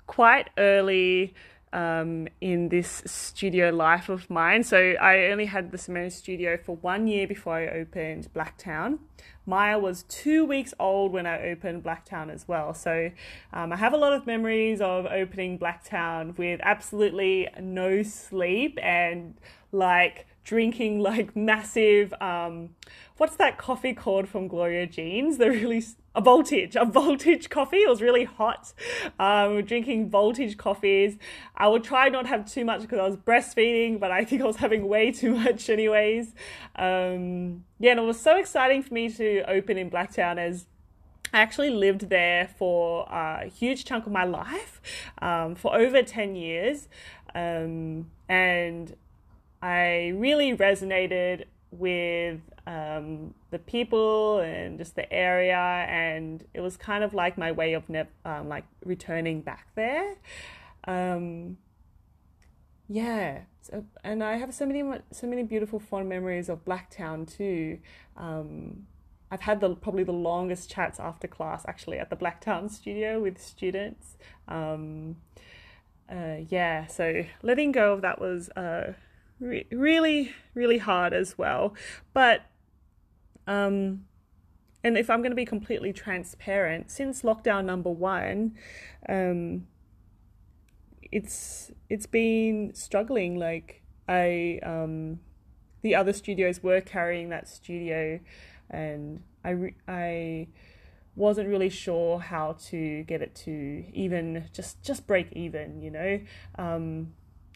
quite 0.07 0.51
early 0.57 1.35
um, 1.75 2.29
in 2.41 2.69
this 2.69 3.03
studio 3.05 3.71
life 3.71 4.09
of 4.09 4.31
mine. 4.31 4.63
So 4.63 4.79
I 4.79 5.27
only 5.27 5.47
had 5.47 5.73
the 5.73 5.79
Samara 5.79 6.11
studio 6.11 6.57
for 6.57 6.77
one 6.77 7.07
year 7.09 7.27
before 7.27 7.57
I 7.57 7.69
opened 7.69 8.33
Blacktown. 8.33 9.01
Maya 9.45 9.79
was 9.79 10.05
two 10.05 10.45
weeks 10.45 10.73
old 10.79 11.13
when 11.13 11.27
I 11.27 11.51
opened 11.51 11.83
Blacktown 11.83 12.33
as 12.33 12.49
well. 12.49 12.73
So 12.73 13.11
um, 13.53 13.73
I 13.73 13.77
have 13.77 13.93
a 13.93 13.97
lot 13.97 14.13
of 14.13 14.27
memories 14.27 14.81
of 14.81 15.05
opening 15.07 15.59
Blacktown 15.59 16.39
with 16.39 16.61
absolutely 16.63 17.49
no 17.61 18.03
sleep 18.03 18.79
and 18.81 19.35
like 19.73 20.27
drinking 20.45 21.01
like 21.01 21.35
massive 21.35 22.13
um 22.21 22.71
what's 23.17 23.37
that 23.37 23.57
coffee 23.59 23.95
called 23.95 24.29
from 24.29 24.47
Gloria 24.47 24.87
Jeans? 24.87 25.39
The 25.39 25.51
really 25.51 25.83
a 26.15 26.21
voltage 26.21 26.77
a 26.77 26.85
voltage 26.85 27.51
coffee. 27.51 27.79
It 27.79 27.89
was 27.89 28.03
really 28.03 28.25
hot. 28.25 28.73
Um 29.19 29.63
drinking 29.63 30.11
voltage 30.11 30.57
coffees. 30.57 31.17
I 31.57 31.69
would 31.69 31.83
try 31.83 32.09
not 32.09 32.27
have 32.27 32.51
too 32.51 32.65
much 32.65 32.83
because 32.83 32.99
I 32.99 33.07
was 33.07 33.17
breastfeeding 33.17 33.99
but 33.99 34.11
I 34.11 34.25
think 34.25 34.43
I 34.43 34.47
was 34.47 34.57
having 34.57 34.87
way 34.87 35.11
too 35.11 35.35
much 35.45 35.71
anyways. 35.71 36.35
Um 36.77 37.65
yeah 37.79 37.93
and 37.93 38.01
it 38.01 38.05
was 38.05 38.21
so 38.21 38.37
exciting 38.37 38.83
for 38.83 38.95
me 38.95 39.09
to 39.11 39.43
open 39.51 39.79
in 39.79 39.91
Blacktown 39.91 40.39
as 40.39 40.67
I 41.33 41.41
actually 41.41 41.71
lived 41.71 42.11
there 42.11 42.47
for 42.47 43.09
a 43.11 43.47
huge 43.49 43.85
chunk 43.85 44.07
of 44.07 44.13
my 44.13 44.23
life 44.23 44.81
um, 45.21 45.57
for 45.57 45.75
over 45.75 46.01
10 46.01 46.37
years. 46.37 46.89
Um, 47.35 48.09
and 48.29 48.95
I 49.65 50.13
really 50.15 50.55
resonated 50.55 51.47
with 51.71 52.43
um, 52.67 53.33
the 53.51 53.59
people 53.59 54.41
and 54.41 54.77
just 54.77 54.95
the 54.95 55.11
area, 55.11 55.57
and 55.57 56.45
it 56.53 56.61
was 56.61 56.77
kind 56.77 57.03
of 57.03 57.15
like 57.15 57.39
my 57.39 57.51
way 57.51 57.73
of 57.73 57.89
ne- 57.89 58.05
um, 58.27 58.51
like 58.51 58.65
returning 58.85 59.41
back 59.41 59.69
there. 59.75 60.17
Um, 60.87 61.57
yeah, 62.91 63.45
so, 63.63 63.87
and 64.05 64.23
I 64.23 64.37
have 64.37 64.53
so 64.53 64.67
many 64.67 64.83
so 65.11 65.27
many 65.27 65.43
beautiful 65.43 65.79
fond 65.79 66.11
memories 66.11 66.51
of 66.51 66.63
Blacktown 66.67 67.27
too. 67.27 67.79
Um, 68.19 68.87
I've 69.31 69.41
had 69.41 69.63
the 69.63 69.75
probably 69.77 70.05
the 70.05 70.13
longest 70.13 70.71
chats 70.71 71.01
after 71.01 71.27
class 71.27 71.65
actually 71.67 71.99
at 71.99 72.11
the 72.11 72.17
Blacktown 72.17 72.71
studio 72.71 73.19
with 73.19 73.41
students. 73.41 74.19
Um, 74.47 75.17
uh, 76.13 76.37
yeah, 76.51 76.87
so 76.87 77.25
letting 77.43 77.73
go 77.73 77.95
of 77.95 78.03
that 78.03 78.21
was. 78.21 78.51
Uh, 78.51 78.93
re- 79.41 79.67
really, 79.71 80.33
really 80.55 80.79
hard 80.79 81.13
as 81.13 81.37
well. 81.39 81.75
But, 82.13 82.43
um, 83.47 84.05
and 84.83 84.99
if 84.99 85.09
I'm 85.09 85.21
going 85.21 85.31
to 85.31 85.37
be 85.37 85.47
completely 85.47 85.93
transparent, 85.93 86.91
since 86.91 87.23
lockdown 87.23 87.65
number 87.65 87.91
one, 87.91 88.55
um, 89.09 89.67
it's 91.11 91.71
it's 91.89 92.07
been 92.07 92.73
struggling. 92.75 93.39
Like 93.39 93.83
I, 94.09 94.61
um, 94.63 95.21
the 95.83 95.95
other 95.95 96.13
studios 96.13 96.63
were 96.63 96.81
carrying 96.81 97.31
that 97.31 97.49
studio, 97.49 98.21
and 98.69 99.23
I 99.45 99.51
re- 99.51 99.77
I 99.89 100.49
wasn't 101.17 101.49
really 101.49 101.69
sure 101.69 102.19
how 102.19 102.57
to 102.67 103.05
get 103.05 103.23
it 103.23 103.35
to 103.37 103.85
even 103.95 104.47
just 104.53 104.83
just 104.83 105.07
break 105.07 105.33
even. 105.33 105.81
You 105.81 105.91
know. 105.91 106.21
Um, 106.59 107.15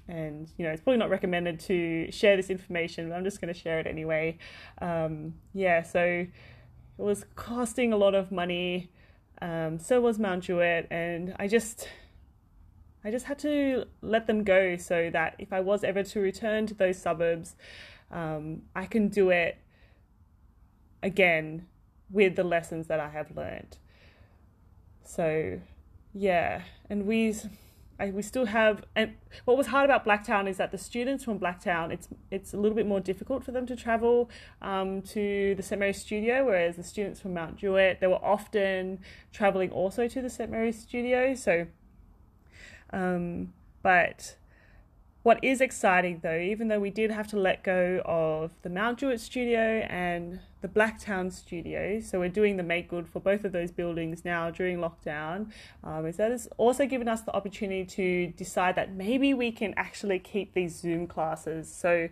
and 0.09 0.51
you 0.57 0.65
know 0.65 0.71
it's 0.71 0.83
probably 0.83 0.99
not 0.99 1.11
recommended 1.11 1.61
to 1.61 2.11
share 2.11 2.37
this 2.37 2.49
information 2.49 3.11
but 3.11 3.15
i'm 3.15 3.25
just 3.25 3.41
going 3.41 3.53
to 3.53 3.59
share 3.59 3.79
it 3.79 3.87
anyway. 3.87 4.37
Um, 4.81 5.35
yeah 5.53 5.83
so 5.83 6.01
it 6.01 6.31
was 6.97 7.25
costing 7.37 7.93
a 7.93 7.97
lot 7.97 8.17
of 8.17 8.33
money. 8.33 8.91
Um, 9.41 9.79
so 9.79 10.01
was 10.01 10.19
mount 10.19 10.45
Druitt 10.45 10.89
and 10.91 11.37
i 11.39 11.47
just 11.47 11.89
i 13.05 13.11
just 13.11 13.27
had 13.27 13.39
to 13.41 13.85
let 14.03 14.27
them 14.27 14.43
go 14.43 14.77
so 14.77 15.11
that 15.13 15.37
if 15.39 15.53
i 15.53 15.61
was 15.61 15.85
ever 15.85 16.03
to 16.03 16.19
return 16.19 16.67
to 16.67 16.75
those 16.75 16.99
suburbs 16.99 17.55
um, 18.11 18.63
i 18.75 18.85
can 18.85 19.07
do 19.07 19.31
it 19.31 19.59
again 21.05 21.69
with 22.11 22.35
the 22.35 22.43
lessons 22.43 22.89
that 22.89 22.99
i 22.99 23.11
have 23.11 23.37
learned. 23.37 23.77
So 25.05 25.61
yeah 26.13 26.63
and 26.91 27.07
we 27.07 27.35
I, 27.99 28.11
we 28.11 28.23
still 28.23 28.47
have 28.47 28.85
and 28.95 29.15
what 29.45 29.57
was 29.57 29.69
hard 29.69 29.85
about 29.85 30.05
Blacktown 30.05 30.49
is 30.49 30.57
that 30.59 30.71
the 30.71 30.79
students 30.79 31.25
from 31.25 31.39
Blacktown 31.39 31.93
it's 31.93 32.09
it's 32.31 32.55
a 32.55 32.57
little 32.57 32.77
bit 32.77 32.87
more 32.87 33.01
difficult 33.01 33.45
for 33.45 33.53
them 33.53 33.67
to 33.67 33.77
travel 33.77 34.31
um, 34.63 35.03
to 35.03 35.55
the 35.57 35.63
St 35.63 35.79
Mary's 35.79 36.01
studio 36.01 36.45
whereas 36.45 36.77
the 36.77 36.85
students 36.85 37.21
from 37.21 37.35
Mount 37.35 37.59
Druitt 37.59 38.01
they 38.01 38.07
were 38.07 38.25
often 38.25 39.01
traveling 39.33 39.71
also 39.71 40.07
to 40.07 40.23
the 40.23 40.31
St 40.31 40.51
Mary's 40.51 40.79
studio 40.79 41.35
so 41.35 41.67
um, 42.93 43.53
but 43.83 44.37
what 45.23 45.43
is 45.43 45.61
exciting 45.61 46.21
though, 46.23 46.39
even 46.39 46.69
though 46.69 46.81
we 46.81 46.91
did 46.91 47.11
have 47.11 47.27
to 47.29 47.37
let 47.37 47.63
go 47.63 48.01
of 48.05 48.51
the 48.63 48.71
Mount 48.71 48.99
Druitt 48.99 49.21
studio 49.21 49.87
and 49.89 50.41
the 50.61 50.69
Blacktown 50.69 51.33
studio, 51.33 52.01
so 52.01 52.19
we're 52.19 52.29
doing 52.29 52.57
the 52.57 52.63
make 52.63 52.89
good 52.89 53.09
for 53.09 53.21
both 53.21 53.45
of 53.45 53.53
those 53.53 53.71
buildings 53.71 54.25
now 54.25 54.51
during 54.51 54.79
lockdown, 54.79 55.51
um, 55.85 56.07
is 56.07 56.17
that 56.17 56.31
it's 56.31 56.49
also 56.57 56.87
given 56.87 57.09
us 57.09 57.21
the 57.23 57.35
opportunity 57.35 57.85
to 57.85 58.33
decide 58.37 58.75
that 58.77 58.93
maybe 58.93 59.35
we 59.35 59.53
can 59.53 59.75
actually 59.77 60.19
keep 60.19 60.55
these 60.55 60.75
Zoom 60.77 61.07
classes. 61.07 61.73
So 61.73 62.09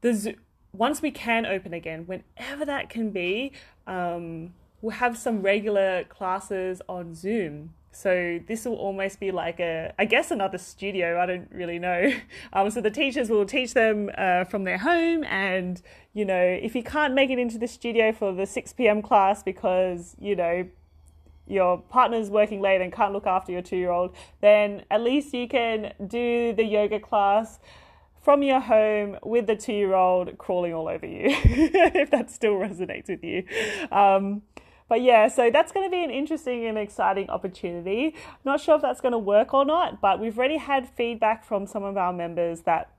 the 0.00 0.34
once 0.72 1.00
we 1.00 1.10
can 1.10 1.46
open 1.46 1.72
again, 1.72 2.04
whenever 2.06 2.64
that 2.64 2.90
can 2.90 3.10
be, 3.10 3.52
um, 3.86 4.52
we'll 4.80 4.96
have 4.96 5.16
some 5.16 5.42
regular 5.42 6.04
classes 6.04 6.82
on 6.88 7.14
Zoom. 7.14 7.74
So 7.90 8.38
this 8.46 8.64
will 8.64 8.76
almost 8.76 9.18
be 9.18 9.30
like 9.30 9.60
a, 9.60 9.92
I 9.98 10.04
guess, 10.04 10.30
another 10.30 10.58
studio. 10.58 11.18
I 11.20 11.26
don't 11.26 11.48
really 11.50 11.78
know. 11.78 12.12
Um, 12.52 12.70
so 12.70 12.80
the 12.80 12.90
teachers 12.90 13.28
will 13.28 13.44
teach 13.44 13.74
them 13.74 14.10
uh, 14.16 14.44
from 14.44 14.64
their 14.64 14.78
home, 14.78 15.22
and 15.24 15.80
you 16.14 16.24
know, 16.24 16.40
if 16.40 16.74
you 16.74 16.82
can't 16.82 17.14
make 17.14 17.30
it 17.30 17.38
into 17.38 17.58
the 17.58 17.68
studio 17.68 18.10
for 18.10 18.32
the 18.32 18.46
six 18.46 18.72
p.m. 18.72 19.02
class 19.02 19.42
because 19.42 20.16
you 20.18 20.34
know 20.34 20.66
your 21.46 21.78
partner's 21.78 22.30
working 22.30 22.60
late 22.60 22.80
and 22.80 22.92
can't 22.92 23.12
look 23.12 23.26
after 23.26 23.52
your 23.52 23.62
two-year-old, 23.62 24.14
then 24.40 24.84
at 24.90 25.02
least 25.02 25.34
you 25.34 25.48
can 25.48 25.92
do 26.06 26.52
the 26.54 26.64
yoga 26.64 27.00
class 27.00 27.58
from 28.22 28.42
your 28.42 28.60
home 28.60 29.16
with 29.22 29.46
the 29.46 29.56
two-year-old 29.56 30.36
crawling 30.38 30.74
all 30.74 30.88
over 30.88 31.06
you, 31.06 31.24
if 31.28 32.10
that 32.10 32.30
still 32.30 32.54
resonates 32.54 33.08
with 33.08 33.24
you. 33.24 33.44
Um, 33.90 34.42
but 34.88 35.02
yeah, 35.02 35.28
so 35.28 35.50
that's 35.50 35.72
going 35.72 35.86
to 35.86 35.90
be 35.90 36.02
an 36.02 36.10
interesting 36.10 36.66
and 36.66 36.78
exciting 36.78 37.28
opportunity. 37.30 38.14
Not 38.44 38.60
sure 38.60 38.76
if 38.76 38.82
that's 38.82 39.00
going 39.00 39.12
to 39.12 39.18
work 39.18 39.52
or 39.52 39.64
not, 39.64 40.00
but 40.00 40.18
we've 40.18 40.36
already 40.38 40.56
had 40.56 40.88
feedback 40.88 41.44
from 41.44 41.66
some 41.66 41.84
of 41.84 41.96
our 41.96 42.12
members 42.12 42.62
that 42.62 42.90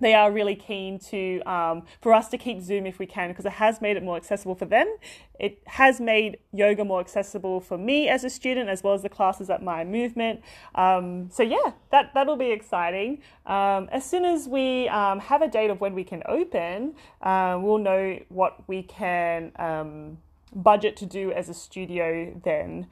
they 0.00 0.14
are 0.14 0.30
really 0.30 0.54
keen 0.54 0.98
to 0.98 1.40
um, 1.42 1.82
for 2.00 2.14
us 2.14 2.28
to 2.28 2.38
keep 2.38 2.60
Zoom 2.60 2.86
if 2.86 2.98
we 2.98 3.06
can 3.06 3.28
because 3.28 3.44
it 3.44 3.52
has 3.52 3.80
made 3.80 3.96
it 3.96 4.02
more 4.02 4.16
accessible 4.16 4.54
for 4.54 4.64
them. 4.64 4.96
It 5.38 5.60
has 5.66 6.00
made 6.00 6.38
yoga 6.52 6.84
more 6.84 7.00
accessible 7.00 7.60
for 7.60 7.76
me 7.76 8.08
as 8.08 8.24
a 8.24 8.30
student 8.30 8.68
as 8.68 8.82
well 8.82 8.94
as 8.94 9.02
the 9.02 9.08
classes 9.08 9.50
at 9.50 9.62
my 9.62 9.84
movement. 9.84 10.42
Um, 10.74 11.30
so 11.30 11.42
yeah, 11.42 11.72
that 11.90 12.12
that'll 12.14 12.36
be 12.36 12.50
exciting. 12.50 13.22
Um, 13.46 13.88
as 13.90 14.08
soon 14.08 14.24
as 14.24 14.48
we 14.48 14.88
um, 14.88 15.18
have 15.20 15.42
a 15.42 15.48
date 15.48 15.70
of 15.70 15.80
when 15.80 15.94
we 15.94 16.04
can 16.04 16.22
open, 16.26 16.94
uh, 17.22 17.58
we'll 17.60 17.78
know 17.78 18.18
what 18.28 18.68
we 18.68 18.82
can 18.84 19.52
um, 19.56 20.18
budget 20.54 20.96
to 20.96 21.06
do 21.06 21.32
as 21.32 21.48
a 21.48 21.54
studio 21.54 22.40
then. 22.44 22.86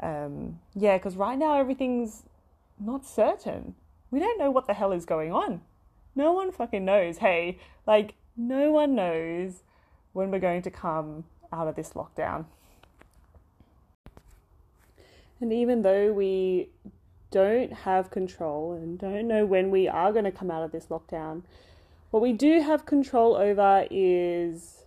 Um, 0.00 0.60
yeah, 0.74 0.96
because 0.98 1.16
right 1.16 1.38
now 1.38 1.58
everything's 1.58 2.24
not 2.78 3.04
certain. 3.04 3.74
We 4.10 4.18
don't 4.18 4.38
know 4.38 4.50
what 4.50 4.66
the 4.66 4.74
hell 4.74 4.92
is 4.92 5.04
going 5.04 5.32
on. 5.32 5.62
No 6.14 6.32
one 6.32 6.52
fucking 6.52 6.84
knows. 6.84 7.18
Hey, 7.18 7.58
like, 7.86 8.14
no 8.36 8.70
one 8.70 8.94
knows 8.94 9.62
when 10.12 10.30
we're 10.30 10.38
going 10.38 10.62
to 10.62 10.70
come 10.70 11.24
out 11.52 11.68
of 11.68 11.76
this 11.76 11.90
lockdown. 11.90 12.46
And 15.40 15.52
even 15.52 15.82
though 15.82 16.12
we 16.12 16.68
don't 17.30 17.72
have 17.72 18.10
control 18.10 18.72
and 18.72 18.98
don't 18.98 19.26
know 19.26 19.44
when 19.46 19.70
we 19.70 19.88
are 19.88 20.12
going 20.12 20.24
to 20.24 20.30
come 20.30 20.50
out 20.50 20.62
of 20.62 20.72
this 20.72 20.86
lockdown, 20.86 21.42
what 22.10 22.22
we 22.22 22.32
do 22.32 22.60
have 22.60 22.84
control 22.84 23.34
over 23.36 23.86
is 23.90 24.81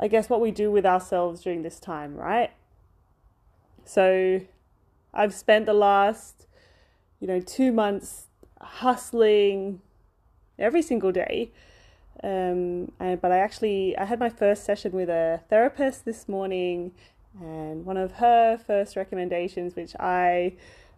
I 0.00 0.08
guess, 0.08 0.28
what 0.30 0.40
we 0.40 0.50
do 0.50 0.70
with 0.70 0.86
ourselves 0.86 1.42
during 1.42 1.62
this 1.62 1.80
time, 1.80 2.16
right? 2.16 2.52
So 3.84 4.40
I've 5.12 5.34
spent 5.34 5.66
the 5.66 5.72
last, 5.72 6.46
you 7.20 7.26
know, 7.26 7.40
two 7.40 7.72
months 7.72 8.26
hustling 8.60 9.80
every 10.58 10.82
single 10.82 11.12
day. 11.12 11.50
Um, 12.22 12.92
and, 12.98 13.20
but 13.20 13.32
I 13.32 13.38
actually 13.38 13.96
I 13.96 14.04
had 14.04 14.18
my 14.18 14.28
first 14.28 14.64
session 14.64 14.92
with 14.92 15.08
a 15.08 15.40
therapist 15.48 16.04
this 16.04 16.28
morning, 16.28 16.92
And 17.40 17.84
one 17.84 17.96
of 17.96 18.12
her 18.12 18.58
first 18.58 18.96
recommendations, 18.96 19.76
which 19.76 19.94
I 19.98 20.54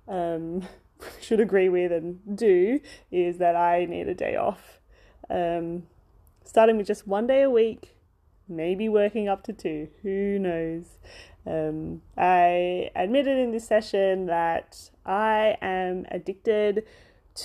um, 0.08 0.66
should 1.20 1.40
agree 1.40 1.68
with 1.68 1.92
and 1.92 2.36
do, 2.36 2.80
is 3.10 3.38
that 3.38 3.56
I 3.56 3.84
need 3.84 4.08
a 4.08 4.14
day 4.14 4.36
off. 4.36 4.80
Um, 5.28 5.84
starting 6.44 6.76
with 6.76 6.86
just 6.86 7.06
one 7.06 7.26
day 7.26 7.42
a 7.42 7.50
week, 7.50 7.94
maybe 8.50 8.88
working 8.88 9.28
up 9.28 9.42
to 9.44 9.52
two, 9.52 9.88
who 10.02 10.38
knows. 10.38 10.98
Um, 11.46 12.02
I 12.16 12.90
admitted 12.94 13.38
in 13.38 13.52
this 13.52 13.66
session 13.66 14.26
that 14.26 14.90
I 15.06 15.56
am 15.62 16.06
addicted 16.10 16.84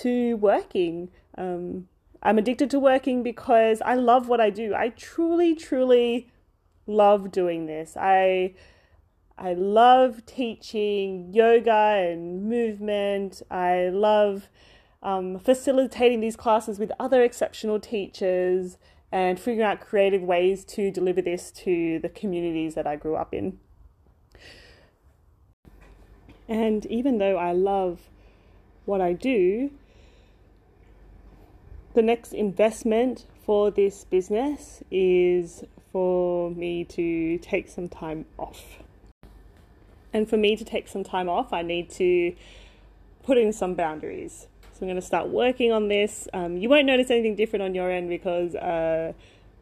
to 0.02 0.36
working. 0.38 1.10
Um, 1.38 1.88
I'm 2.22 2.38
addicted 2.38 2.70
to 2.72 2.80
working 2.80 3.24
because 3.24 3.82
I 3.82 3.96
love 3.96 4.28
what 4.28 4.42
I 4.42 4.50
do. 4.50 4.74
I 4.74 4.90
truly, 4.90 5.56
truly 5.56 6.30
love 6.88 7.32
doing 7.32 7.68
this. 7.68 7.96
I 7.98 8.56
I 9.38 9.54
love 9.54 10.26
teaching 10.26 11.34
yoga 11.34 11.72
and 12.10 12.50
movement. 12.50 13.42
I 13.52 13.90
love 13.90 14.50
um, 15.04 15.40
facilitating 15.40 16.22
these 16.22 16.38
classes 16.38 16.80
with 16.80 16.92
other 17.00 17.22
exceptional 17.22 17.80
teachers 17.80 18.78
and 19.12 19.40
figuring 19.40 19.62
out 19.62 19.80
creative 19.80 20.22
ways 20.22 20.66
to 20.66 20.92
deliver 20.92 21.22
this 21.22 21.52
to 21.52 22.00
the 22.00 22.10
communities 22.10 22.76
that 22.76 22.88
I 22.88 22.96
grew 22.96 23.16
up 23.16 23.34
in. 23.34 23.60
And 26.48 26.86
even 26.88 27.18
though 27.18 27.38
I 27.38 27.52
love 27.54 28.10
what 28.86 29.02
I 29.02 29.14
do, 29.14 29.72
the 31.94 32.02
next 32.02 32.34
investment 32.34 33.26
for 33.46 33.72
this 33.72 34.04
business 34.04 34.84
is 34.92 35.64
for 35.92 36.52
me 36.52 36.84
to 36.84 37.38
take 37.38 37.70
some 37.70 37.88
time 37.88 38.26
off. 38.38 38.80
And 40.12 40.30
for 40.30 40.38
me 40.38 40.56
to 40.56 40.66
take 40.66 40.88
some 40.88 41.04
time 41.04 41.30
off, 41.30 41.54
I 41.54 41.62
need 41.62 41.90
to 41.92 42.36
put 43.24 43.38
in 43.38 43.54
some 43.54 43.76
boundaries. 43.76 44.48
So 44.76 44.80
I'm 44.82 44.88
going 44.88 45.00
to 45.00 45.02
start 45.02 45.30
working 45.30 45.72
on 45.72 45.88
this. 45.88 46.28
Um, 46.34 46.58
you 46.58 46.68
won't 46.68 46.86
notice 46.86 47.10
anything 47.10 47.38
different 47.38 47.64
on 47.64 47.74
your 47.74 47.90
end 47.90 48.10
because 48.10 48.56
uh, 48.56 49.14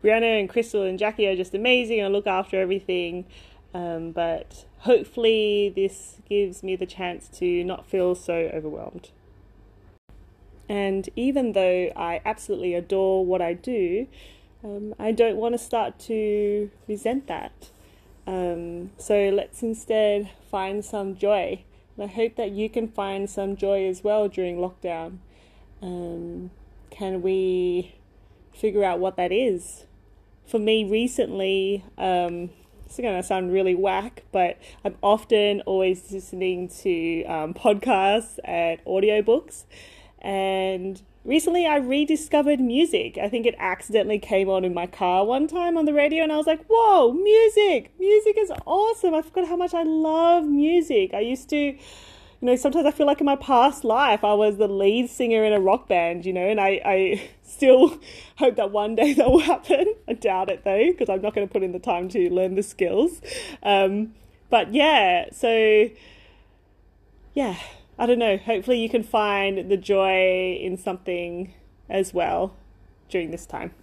Brianna 0.04 0.40
and 0.40 0.50
Crystal 0.50 0.82
and 0.82 0.98
Jackie 0.98 1.28
are 1.28 1.36
just 1.36 1.54
amazing 1.54 2.00
and 2.00 2.12
look 2.12 2.26
after 2.26 2.60
everything. 2.60 3.26
Um, 3.76 4.12
but 4.12 4.66
hopefully, 4.80 5.72
this 5.76 6.16
gives 6.28 6.64
me 6.64 6.76
the 6.76 6.88
chance 6.88 7.28
to 7.38 7.64
not 7.64 7.86
feel 7.86 8.16
so 8.16 8.50
overwhelmed. 8.52 9.12
And 10.68 11.08
even 11.16 11.52
though 11.52 11.92
I 11.96 12.20
absolutely 12.26 12.74
adore 12.74 13.24
what 13.24 13.40
I 13.40 13.54
do, 13.54 14.08
um, 14.64 14.96
I 14.98 15.12
don't 15.12 15.38
want 15.38 15.54
to 15.54 15.60
start 15.60 16.00
to 16.08 16.72
resent 16.88 17.28
that. 17.28 17.70
Um, 18.26 18.90
so 18.98 19.30
let's 19.30 19.62
instead 19.62 20.32
find 20.50 20.84
some 20.84 21.16
joy. 21.16 21.66
And 21.96 22.10
I 22.10 22.14
hope 22.14 22.36
that 22.36 22.52
you 22.52 22.70
can 22.70 22.88
find 22.88 23.30
some 23.30 23.56
joy 23.56 23.88
as 23.88 24.04
well 24.04 24.28
during 24.28 24.58
lockdown. 24.58 25.18
Um, 25.82 26.52
can 26.90 27.22
we 27.22 27.96
figure 28.54 28.84
out 28.84 29.00
what 29.00 29.16
that 29.18 29.32
is? 29.32 29.86
For 30.48 30.60
me, 30.60 30.84
recently, 30.84 31.84
um, 31.98 32.50
it's 32.86 32.98
going 32.98 33.20
to 33.20 33.24
sound 33.24 33.52
really 33.52 33.76
whack, 33.76 34.24
but 34.32 34.58
I'm 34.86 34.96
often 35.02 35.62
always 35.62 36.12
listening 36.12 36.68
to 36.82 37.24
um, 37.26 37.54
podcasts 37.54 38.38
and 38.44 38.84
audiobooks. 38.86 39.64
And 40.20 41.02
recently 41.26 41.66
I 41.66 41.78
rediscovered 41.78 42.60
music. 42.60 43.18
I 43.18 43.30
think 43.30 43.46
it 43.46 43.56
accidentally 43.58 44.20
came 44.20 44.50
on 44.50 44.66
in 44.66 44.74
my 44.74 44.88
car 44.88 45.26
one 45.26 45.48
time 45.48 45.78
on 45.78 45.86
the 45.86 45.94
radio, 45.94 46.24
and 46.24 46.32
I 46.32 46.38
was 46.38 46.48
like, 46.48 46.66
whoa, 46.70 47.14
music! 47.14 47.94
Music 48.00 48.38
is 48.38 48.52
awesome. 48.66 49.14
I 49.14 49.22
forgot 49.22 49.48
how 49.48 49.56
much 49.56 49.74
I 49.74 49.84
love 49.84 50.46
music. 50.46 51.14
I 51.14 51.22
used 51.22 51.50
to, 51.50 51.58
you 51.58 51.78
know, 52.42 52.56
sometimes 52.56 52.86
I 52.86 52.92
feel 52.92 53.08
like 53.08 53.20
in 53.20 53.26
my 53.26 53.36
past 53.36 53.84
life 53.84 54.24
I 54.24 54.34
was 54.34 54.58
the 54.58 54.68
lead 54.68 55.10
singer 55.10 55.44
in 55.44 55.54
a 55.54 55.60
rock 55.60 55.88
band, 55.88 56.26
you 56.26 56.34
know, 56.34 56.48
and 56.48 56.60
I, 56.60 56.82
I 56.86 57.30
still 57.44 58.00
hope 58.38 58.56
that 58.56 58.72
one 58.72 58.96
day 58.96 59.14
that 59.16 59.30
will 59.30 59.40
happen. 59.40 59.94
I 60.08 60.14
doubt 60.14 60.50
it 60.50 60.64
though, 60.64 60.92
because 60.92 61.10
I'm 61.10 61.22
not 61.22 61.34
going 61.34 61.48
to 61.48 61.52
put 61.52 61.64
in 61.64 61.72
the 61.72 61.80
time 61.80 62.10
to 62.10 62.34
learn 62.34 62.56
the 62.56 62.64
skills. 62.64 63.22
Um, 63.62 64.14
but 64.50 64.74
yeah, 64.74 65.30
so 65.32 65.90
yeah 67.34 67.58
I 67.98 68.06
don't 68.06 68.20
know, 68.20 68.38
hopefully 68.38 68.80
you 68.80 68.90
can 68.90 69.04
find 69.04 69.70
the 69.70 69.78
joy 69.78 70.58
in 70.60 70.78
something 70.78 71.54
as 71.90 72.14
well 72.14 72.56
during 73.10 73.32
this 73.32 73.46
time. 73.46 73.74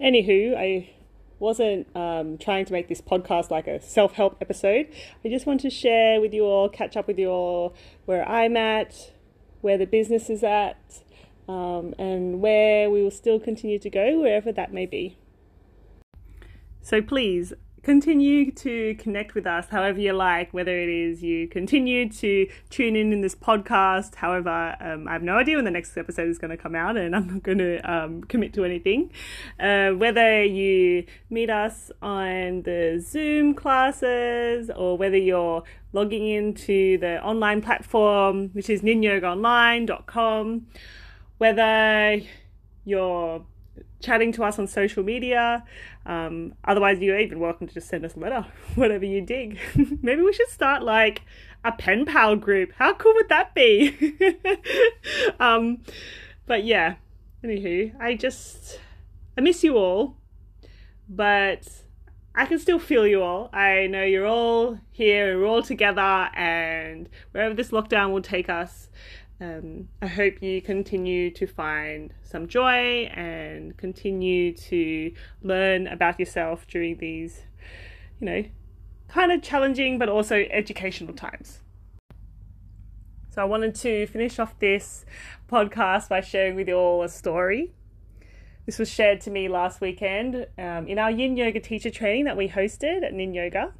Anywho, 0.00 0.56
I 0.56 0.90
wasn't 1.38 1.94
um, 1.96 2.38
trying 2.38 2.64
to 2.64 2.72
make 2.72 2.88
this 2.88 3.00
podcast 3.00 3.50
like 3.50 3.66
a 3.66 3.80
self 3.80 4.12
help 4.12 4.36
episode. 4.40 4.88
I 5.24 5.28
just 5.28 5.46
want 5.46 5.60
to 5.60 5.70
share 5.70 6.20
with 6.20 6.34
you 6.34 6.44
all, 6.44 6.68
catch 6.68 6.96
up 6.96 7.06
with 7.06 7.18
you 7.18 7.28
all 7.28 7.74
where 8.04 8.28
I'm 8.28 8.56
at, 8.56 9.12
where 9.60 9.78
the 9.78 9.86
business 9.86 10.28
is 10.28 10.42
at, 10.42 11.02
um, 11.48 11.94
and 11.98 12.40
where 12.40 12.90
we 12.90 13.02
will 13.02 13.12
still 13.12 13.38
continue 13.38 13.78
to 13.78 13.90
go, 13.90 14.20
wherever 14.20 14.50
that 14.50 14.72
may 14.72 14.86
be. 14.86 15.18
So 16.80 17.00
please 17.00 17.52
continue 17.82 18.50
to 18.52 18.94
connect 18.94 19.34
with 19.34 19.46
us 19.46 19.66
however 19.70 19.98
you 19.98 20.12
like, 20.12 20.52
whether 20.52 20.76
it 20.78 20.88
is 20.88 21.22
you 21.22 21.48
continue 21.48 22.08
to 22.08 22.48
tune 22.70 22.94
in 22.96 23.12
in 23.12 23.20
this 23.20 23.34
podcast. 23.34 24.16
However, 24.16 24.76
um, 24.80 25.08
I 25.08 25.12
have 25.12 25.22
no 25.22 25.36
idea 25.36 25.56
when 25.56 25.64
the 25.64 25.70
next 25.70 25.96
episode 25.96 26.28
is 26.28 26.38
going 26.38 26.50
to 26.50 26.56
come 26.56 26.74
out, 26.74 26.96
and 26.96 27.14
I'm 27.14 27.26
not 27.26 27.42
going 27.42 27.58
to 27.58 27.78
um, 27.90 28.22
commit 28.24 28.52
to 28.54 28.64
anything. 28.64 29.10
Uh, 29.58 29.90
whether 29.90 30.44
you 30.44 31.04
meet 31.30 31.50
us 31.50 31.90
on 32.00 32.62
the 32.62 33.02
Zoom 33.04 33.54
classes 33.54 34.70
or 34.70 34.96
whether 34.96 35.16
you're 35.16 35.62
logging 35.92 36.26
into 36.26 36.98
the 36.98 37.22
online 37.22 37.60
platform, 37.60 38.50
which 38.52 38.70
is 38.70 38.82
ninyogaonline.com, 38.82 40.66
whether 41.38 42.20
you're 42.84 43.44
chatting 44.02 44.32
to 44.32 44.44
us 44.44 44.58
on 44.58 44.66
social 44.66 45.02
media. 45.02 45.64
Um, 46.04 46.54
otherwise, 46.64 47.00
you're 47.00 47.18
even 47.18 47.40
welcome 47.40 47.66
to 47.66 47.74
just 47.74 47.88
send 47.88 48.04
us 48.04 48.14
a 48.14 48.18
letter, 48.18 48.46
whatever 48.74 49.04
you 49.04 49.20
dig. 49.20 49.58
Maybe 50.02 50.22
we 50.22 50.32
should 50.32 50.48
start 50.48 50.82
like 50.82 51.22
a 51.64 51.72
pen 51.72 52.04
pal 52.04 52.36
group. 52.36 52.72
How 52.76 52.94
cool 52.94 53.14
would 53.14 53.28
that 53.28 53.54
be? 53.54 54.16
um, 55.40 55.82
but 56.46 56.64
yeah, 56.64 56.96
anywho, 57.44 57.92
I 58.00 58.14
just 58.14 58.80
I 59.38 59.40
miss 59.40 59.64
you 59.64 59.76
all, 59.76 60.16
but 61.08 61.68
I 62.34 62.46
can 62.46 62.58
still 62.58 62.78
feel 62.78 63.06
you 63.06 63.22
all. 63.22 63.50
I 63.52 63.86
know 63.86 64.02
you're 64.02 64.26
all 64.26 64.78
here, 64.90 65.38
we're 65.38 65.46
all 65.46 65.62
together, 65.62 66.00
and 66.00 67.08
wherever 67.30 67.54
this 67.54 67.70
lockdown 67.70 68.12
will 68.12 68.22
take 68.22 68.48
us, 68.48 68.88
um, 69.40 69.88
I 70.00 70.06
hope 70.06 70.40
you 70.40 70.62
continue 70.62 71.30
to 71.32 71.46
find 71.46 72.14
some 72.22 72.46
joy 72.46 73.10
and 73.12 73.76
continue 73.76 74.54
to 74.54 75.12
learn 75.42 75.86
about 75.86 76.20
yourself 76.20 76.66
during 76.68 76.98
these, 76.98 77.42
you 78.20 78.26
know, 78.26 78.44
kind 79.08 79.32
of 79.32 79.42
challenging 79.42 79.98
but 79.98 80.08
also 80.08 80.44
educational 80.50 81.14
times. 81.14 81.60
So, 83.30 83.40
I 83.40 83.44
wanted 83.44 83.74
to 83.76 84.06
finish 84.06 84.38
off 84.38 84.58
this 84.58 85.04
podcast 85.50 86.08
by 86.08 86.20
sharing 86.20 86.54
with 86.54 86.68
you 86.68 86.74
all 86.74 87.02
a 87.02 87.08
story. 87.08 87.72
This 88.66 88.78
was 88.78 88.88
shared 88.88 89.20
to 89.22 89.30
me 89.30 89.48
last 89.48 89.80
weekend 89.80 90.46
um, 90.56 90.86
in 90.86 90.98
our 90.98 91.10
Yin 91.10 91.36
Yoga 91.36 91.58
teacher 91.58 91.90
training 91.90 92.26
that 92.26 92.36
we 92.36 92.48
hosted 92.48 93.02
at 93.02 93.12
Nin 93.12 93.34
Yoga 93.34 93.72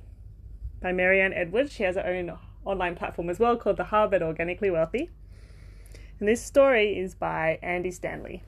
by 0.80 0.90
Marianne 0.90 1.32
Edwards. 1.32 1.72
She 1.72 1.84
has 1.84 1.94
her 1.94 2.04
own 2.04 2.36
online 2.64 2.96
platform 2.96 3.30
as 3.30 3.38
well 3.38 3.56
called 3.56 3.76
The 3.76 3.84
at 3.84 4.22
Organically 4.22 4.70
Wealthy. 4.70 5.10
And 6.22 6.28
this 6.28 6.40
story 6.40 6.96
is 7.00 7.16
by 7.16 7.58
Andy 7.62 7.90
Stanley. 7.90 8.44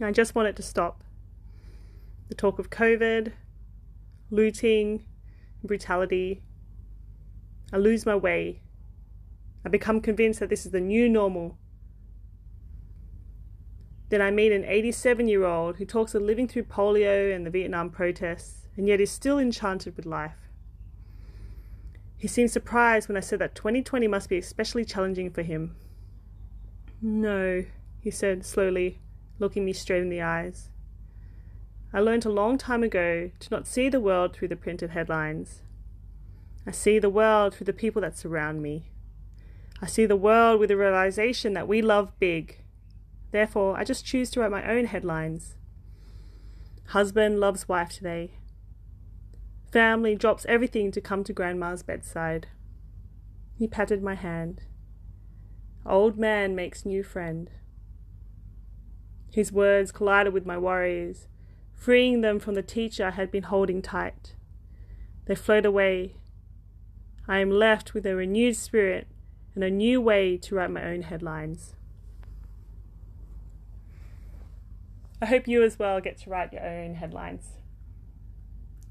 I 0.00 0.12
just 0.12 0.34
want 0.34 0.48
it 0.48 0.56
to 0.56 0.62
stop. 0.62 1.04
The 2.30 2.34
talk 2.34 2.58
of 2.58 2.70
COVID, 2.70 3.32
looting, 4.30 5.04
brutality. 5.62 6.42
I 7.70 7.76
lose 7.76 8.06
my 8.06 8.16
way. 8.16 8.62
I 9.62 9.68
become 9.68 10.00
convinced 10.00 10.40
that 10.40 10.48
this 10.48 10.64
is 10.64 10.72
the 10.72 10.80
new 10.80 11.06
normal. 11.06 11.58
Then 14.08 14.22
I 14.22 14.30
meet 14.30 14.52
an 14.52 14.64
87 14.64 15.28
year 15.28 15.44
old 15.44 15.76
who 15.76 15.84
talks 15.84 16.14
of 16.14 16.22
living 16.22 16.48
through 16.48 16.64
polio 16.64 17.36
and 17.36 17.44
the 17.44 17.50
Vietnam 17.50 17.90
protests, 17.90 18.68
and 18.78 18.88
yet 18.88 19.02
is 19.02 19.10
still 19.10 19.38
enchanted 19.38 19.98
with 19.98 20.06
life. 20.06 20.43
He 22.16 22.28
seemed 22.28 22.50
surprised 22.50 23.08
when 23.08 23.16
I 23.16 23.20
said 23.20 23.38
that 23.40 23.54
2020 23.54 24.08
must 24.08 24.28
be 24.28 24.38
especially 24.38 24.84
challenging 24.84 25.30
for 25.30 25.42
him. 25.42 25.76
No, 27.02 27.64
he 28.00 28.10
said 28.10 28.46
slowly, 28.46 29.00
looking 29.38 29.64
me 29.64 29.72
straight 29.72 30.02
in 30.02 30.08
the 30.08 30.22
eyes. 30.22 30.70
I 31.92 32.00
learned 32.00 32.24
a 32.24 32.30
long 32.30 32.58
time 32.58 32.82
ago 32.82 33.30
to 33.38 33.50
not 33.50 33.66
see 33.66 33.88
the 33.88 34.00
world 34.00 34.34
through 34.34 34.48
the 34.48 34.56
printed 34.56 34.90
headlines. 34.90 35.62
I 36.66 36.70
see 36.70 36.98
the 36.98 37.10
world 37.10 37.54
through 37.54 37.66
the 37.66 37.72
people 37.72 38.02
that 38.02 38.16
surround 38.16 38.62
me. 38.62 38.90
I 39.82 39.86
see 39.86 40.06
the 40.06 40.16
world 40.16 40.60
with 40.60 40.70
the 40.70 40.76
realization 40.76 41.52
that 41.52 41.68
we 41.68 41.82
love 41.82 42.18
big. 42.18 42.62
Therefore, 43.32 43.76
I 43.76 43.84
just 43.84 44.06
choose 44.06 44.30
to 44.30 44.40
write 44.40 44.50
my 44.50 44.66
own 44.66 44.86
headlines. 44.86 45.56
Husband 46.88 47.38
loves 47.38 47.68
wife 47.68 47.90
today. 47.90 48.38
Family 49.74 50.14
drops 50.14 50.46
everything 50.48 50.92
to 50.92 51.00
come 51.00 51.24
to 51.24 51.32
Grandma's 51.32 51.82
bedside. 51.82 52.46
He 53.58 53.66
patted 53.66 54.04
my 54.04 54.14
hand. 54.14 54.62
Old 55.84 56.16
man 56.16 56.54
makes 56.54 56.86
new 56.86 57.02
friend. 57.02 57.50
His 59.32 59.50
words 59.50 59.90
collided 59.90 60.32
with 60.32 60.46
my 60.46 60.56
worries, 60.56 61.26
freeing 61.74 62.20
them 62.20 62.38
from 62.38 62.54
the 62.54 62.62
teacher 62.62 63.08
I 63.08 63.10
had 63.10 63.32
been 63.32 63.42
holding 63.42 63.82
tight. 63.82 64.36
They 65.24 65.34
flowed 65.34 65.66
away. 65.66 66.18
I 67.26 67.40
am 67.40 67.50
left 67.50 67.94
with 67.94 68.06
a 68.06 68.14
renewed 68.14 68.54
spirit 68.54 69.08
and 69.56 69.64
a 69.64 69.70
new 69.70 70.00
way 70.00 70.36
to 70.36 70.54
write 70.54 70.70
my 70.70 70.84
own 70.84 71.02
headlines. 71.02 71.74
I 75.20 75.26
hope 75.26 75.48
you 75.48 75.64
as 75.64 75.80
well 75.80 76.00
get 76.00 76.18
to 76.18 76.30
write 76.30 76.52
your 76.52 76.64
own 76.64 76.94
headlines. 76.94 77.54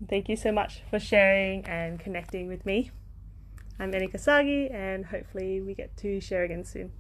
Thank 0.10 0.28
you 0.28 0.36
so 0.36 0.52
much 0.52 0.82
for 0.90 1.00
sharing 1.00 1.66
and 1.66 2.00
connecting 2.00 2.48
with 2.48 2.66
me. 2.66 2.92
I'm 3.80 3.92
Enika 3.92 4.20
Sagi, 4.20 4.70
and 4.70 5.06
hopefully, 5.06 5.62
we 5.62 5.74
get 5.74 5.96
to 5.98 6.20
share 6.20 6.44
again 6.44 6.66
soon. 6.66 6.92